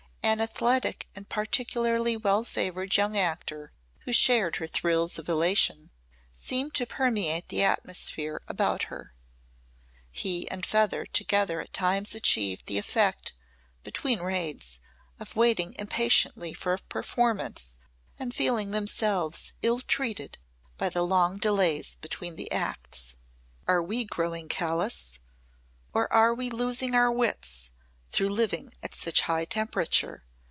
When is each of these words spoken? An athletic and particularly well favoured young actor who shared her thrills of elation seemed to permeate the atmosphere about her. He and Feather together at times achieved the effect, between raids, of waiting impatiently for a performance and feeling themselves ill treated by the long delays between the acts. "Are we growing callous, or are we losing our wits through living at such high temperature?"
An 0.23 0.39
athletic 0.39 1.09
and 1.13 1.27
particularly 1.27 2.15
well 2.15 2.45
favoured 2.45 2.95
young 2.95 3.17
actor 3.17 3.73
who 4.01 4.13
shared 4.13 4.57
her 4.57 4.67
thrills 4.67 5.19
of 5.19 5.27
elation 5.27 5.89
seemed 6.31 6.73
to 6.75 6.85
permeate 6.85 7.49
the 7.49 7.63
atmosphere 7.63 8.41
about 8.47 8.83
her. 8.83 9.13
He 10.09 10.49
and 10.49 10.65
Feather 10.65 11.05
together 11.05 11.59
at 11.59 11.73
times 11.73 12.15
achieved 12.15 12.67
the 12.67 12.77
effect, 12.77 13.33
between 13.83 14.19
raids, 14.19 14.79
of 15.19 15.35
waiting 15.35 15.75
impatiently 15.77 16.53
for 16.53 16.73
a 16.75 16.79
performance 16.79 17.75
and 18.17 18.33
feeling 18.33 18.71
themselves 18.71 19.51
ill 19.61 19.81
treated 19.81 20.37
by 20.77 20.87
the 20.87 21.03
long 21.03 21.39
delays 21.39 21.95
between 21.95 22.37
the 22.37 22.49
acts. 22.53 23.15
"Are 23.67 23.83
we 23.83 24.05
growing 24.05 24.47
callous, 24.47 25.19
or 25.93 26.11
are 26.13 26.33
we 26.33 26.49
losing 26.49 26.95
our 26.95 27.11
wits 27.11 27.71
through 28.13 28.27
living 28.27 28.73
at 28.83 28.93
such 28.93 29.21
high 29.21 29.45
temperature?" 29.45 30.21